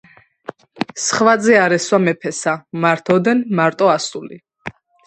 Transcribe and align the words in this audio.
სხვა 1.05 1.35
ძე 1.43 1.53
არ 1.65 1.71
ესვა 1.79 1.99
მეფესა, 2.07 2.55
მართ 2.87 3.05
ოდენ 3.19 3.47
მარტო 3.61 3.97
ასული. 3.99 4.43